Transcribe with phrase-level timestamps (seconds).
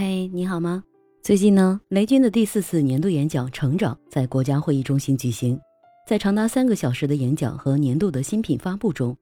[0.00, 0.82] 嘿，你好吗？
[1.22, 5.60] 最近呢，雷军的第四次年度演讲《成长》在国家会议中心举行。
[6.06, 9.14] 在长达三个小时的演讲和年度的新品发布中，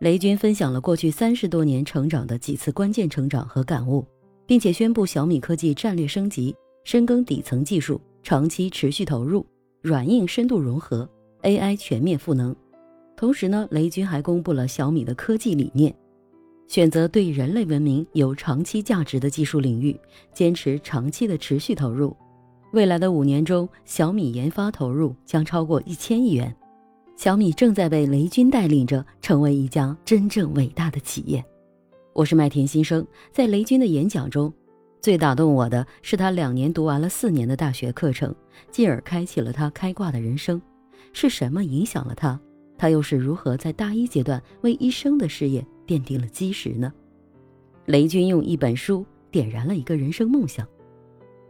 [0.00, 4.04] 雷军分享了过去三十多年成长的几次关键成长和感悟，
[4.44, 9.46] 并且宣布小米科技战略升级，深耕底层技术，长期持续投入，
[9.82, 11.08] 软硬深度融合
[11.42, 12.52] ，AI 全面赋能。
[13.16, 15.94] 同时呢，雷军还公布了小米的科技理念。
[16.66, 19.98] 选择对人类文明有长期价值的技术领域，
[20.32, 22.16] 坚持长期的持续投入。
[22.72, 26.54] 未来的五年中，小米研发投入将超过一千亿元。
[27.16, 31.44] 小米正在被雷军带领着成为一家真正伟大的企业。
[32.12, 34.52] 我是麦田新生，在雷军的演讲中，
[35.00, 38.34] 最打动我的是他两年读完了四年的大学课程，
[38.72, 40.60] 进而开启了他开挂的人生。
[41.12, 42.40] 是什么影响了他？
[42.76, 45.64] 他又是如何在大一阶段为一生的事业？
[45.86, 46.92] 奠定了基石呢。
[47.86, 50.66] 雷军用一本书点燃了一个人生梦想。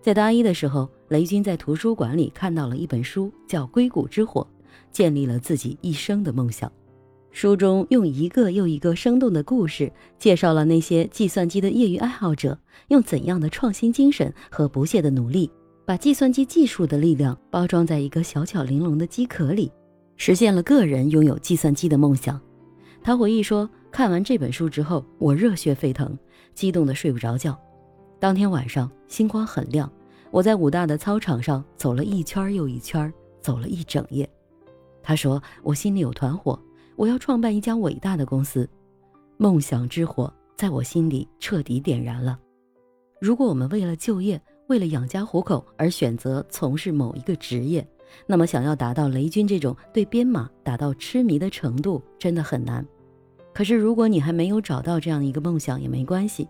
[0.03, 4.43] 在大一的时候，雷军在图书馆里看到了一本书，叫《硅谷之火》，
[4.91, 6.71] 建立了自己一生的梦想。
[7.31, 15.51] 书中用一个又一个生动的故事，介绍了那些计算机的业余爱好者用怎样的创新精神和不懈的努力，
[15.87, 19.71] 把计算机技术的力量包装在一个小巧玲珑的机壳里，
[20.17, 22.41] 实现了个人拥有计算机的梦想。
[23.03, 23.71] 他回忆说。
[23.95, 26.19] 看完这本书之后，我热血沸腾，
[26.53, 27.57] 激动的睡不着觉。
[28.19, 29.89] 当天晚上星光很亮，
[30.33, 34.29] 我在武大的操场上走了一圈又一圈，走了一整夜。
[35.01, 36.61] 他说我心里有团火，
[36.97, 38.69] 我要创办一家伟大的公司，
[39.37, 42.37] 梦想之火在我心里彻底点燃了。
[43.21, 47.87] 如果我们为了就业，为了养家糊口而选择从事某一个职业，
[48.27, 52.85] 那么想要达到雷军这种对编码达到痴迷的程度，真的很难。
[53.55, 56.49] 可是，如果你还没有找到这样一个梦想，也没关系。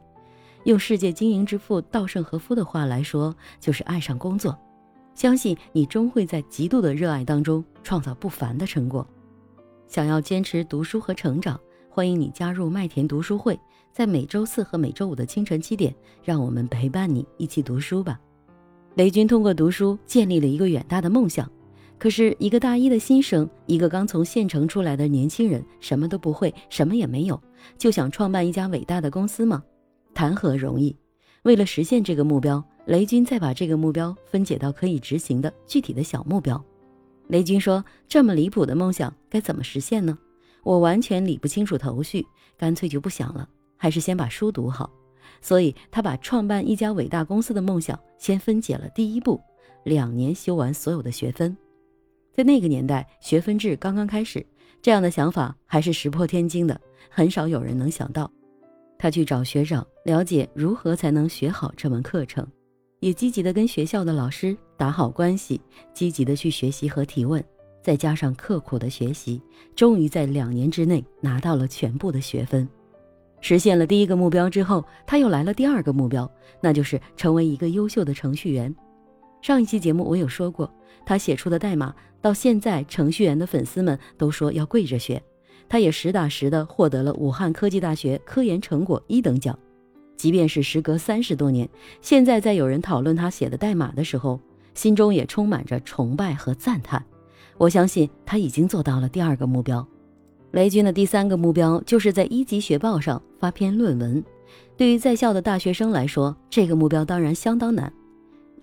[0.65, 4.59] 用世界经营之父稻盛和夫的话来说，就是爱上工作。
[5.15, 9.07] 相信你终会在极度的热爱当中创造不凡的成果。
[9.87, 11.61] 想要坚持读书和成长，
[11.91, 13.61] 欢迎你加入麦田读书会，
[13.93, 15.95] 在每周四和每周五的清晨七点，
[16.25, 18.19] 让我们陪伴你一起读书吧。
[18.95, 21.47] 雷军通过读书建立了一个远大的梦想。
[22.05, 27.43] 可是，一个大一的新生，一个刚从县城出来的年轻人，什么都不会，什么也没有，
[27.79, 29.65] 就想创办一家伟大的公司吗？
[30.13, 30.95] 谈何容易！
[31.45, 36.63] 为了实现这个目标，雷军再把这个目标分解到可以执行的具体的小目标。
[37.29, 40.19] 雷军说：“这么离谱的梦想该怎么实现呢？
[40.63, 42.27] 我完全理不清楚头绪，
[42.59, 43.49] 干脆就不想了，
[43.79, 44.91] 还是先把书读好。”
[45.41, 49.41] 所以，他把创办一家伟大公司的梦想先分解了第一步：
[49.85, 51.57] 两年修完所有的学分。
[52.35, 54.45] 在那个年代，学分制刚刚开始，
[54.83, 56.79] 这样的想法还是石破天惊的，
[57.09, 58.29] 很少有人能想到。
[58.99, 62.45] 他去找学长了解如何才能学好这门课程，
[62.99, 65.61] 也积极的跟学校的老师打好关系，
[65.93, 67.43] 积极的去学习和提问，
[67.83, 69.41] 再加上刻苦的学习，
[69.77, 72.69] 终于在两年之内拿到了全部的学分。
[73.41, 76.29] 实现了第一个目标之后，他又来了第二个目标，
[76.61, 78.75] 那就是成为一个优秀的程序员。
[79.43, 80.73] 上一期节目我有说过，
[81.05, 85.23] 他写出的代码到现在，程序员的粉丝们都说要跪着学。
[85.69, 89.59] 他也实打实的获得了武汉科技大学科研成果一等奖。
[90.17, 91.69] 即便是时隔三十多年，
[92.01, 94.41] 现在在有人讨论他写的代码的时候，
[94.73, 97.05] 心中也充满着崇拜和赞叹。
[97.59, 99.87] 我相信他已经做到了第二个目标。
[100.53, 104.25] 雷军的第三个目标就是在一级学报上发篇论文。
[104.79, 107.93] 对于在校的大学生来说，这个目标当然相当难。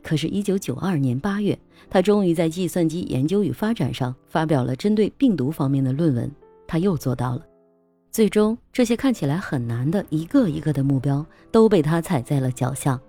[0.04, 1.58] 可是，一九九二年八月，
[1.90, 6.30] 他终于在计算机研究与发展上发表了针对病毒方面的论文。
[6.68, 7.46] 他又做到了。
[8.12, 13.00] 最终，这些看起来很难的一个一个的目标都被他踩在了脚下。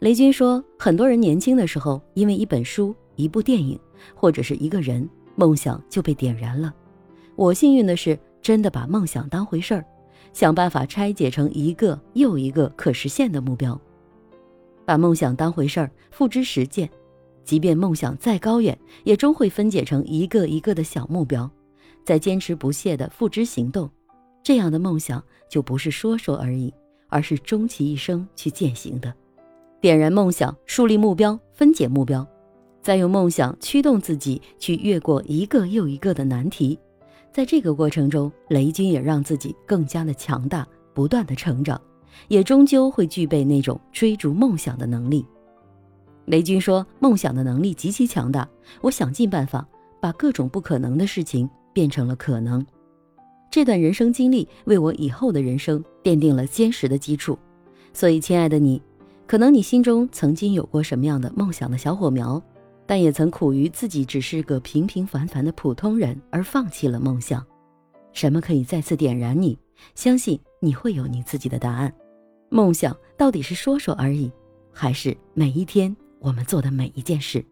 [0.00, 3.78] 雷军说：“很多人年轻的时候，因为一本书、一部电影，
[4.14, 6.74] 或者是一个人，梦想就被点燃了。
[7.36, 9.84] 我幸运的是，真的把梦想当回事儿，
[10.32, 13.80] 想办法拆解成一个又一个可实现的目标。”
[14.84, 16.88] 把梦想当回事儿，付之实践，
[17.44, 21.50] 即便梦想再高远，也终会分解成一个一个的小目标，
[22.04, 23.90] 再坚持不懈地付之行动。
[24.42, 26.72] 这样的梦想就不是说说而已，
[27.08, 29.14] 而是终其一生去践行的。
[29.80, 32.26] 点燃梦想，树立目标，分解目标，
[32.82, 36.78] 再用梦想驱动自己去越过一个又一个的难题。
[37.32, 41.80] 在这个过程中，雷军也让自己更加的强大，不断的成长。
[42.28, 45.26] 也终究会具备那种追逐梦想的能力。
[46.26, 48.48] 雷军说：“梦想的能力极其强大，
[48.80, 49.66] 我想尽办法
[50.00, 52.64] 把各种不可能的事情变成了可能。”
[53.50, 57.38] 这段人生经历为我以后的人生奠定了坚实的基础。
[57.92, 58.82] 所以，亲爱的你，
[59.26, 62.42] 可能你心中曾经有过什么样的梦想的小火苗，
[62.86, 67.44] 但也曾苦于自己只是个平平凡凡的普通人而放弃了梦想。
[68.12, 69.58] 什么可以再次点燃你？
[69.94, 71.92] 相信你会有你自己的答案。
[72.54, 74.30] 梦想到底是说说而已，
[74.72, 77.44] 还是每一天我们做的每一件事？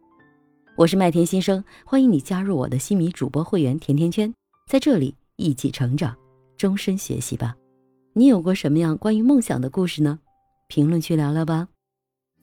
[0.77, 4.33] 我是麦田新生，欢迎你加入我的新米主播会员甜甜圈，
[4.69, 6.15] 在这里一起成长，
[6.57, 7.57] 终身学习吧。
[8.13, 10.21] 你有过什么样关于梦想的故事呢？
[10.69, 11.67] 评论区聊聊吧。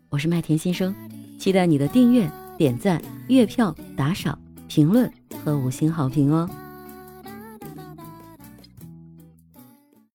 [0.10, 0.94] 我是麦田新生，
[1.40, 5.10] 期待你的订阅、点赞、月票、打赏、评论
[5.46, 6.50] 和五星好评哦。